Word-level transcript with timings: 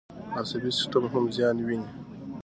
عصبي 0.39 0.69
سیستم 0.79 1.03
هم 1.13 1.25
زیان 1.35 1.57
ویني. 1.67 1.89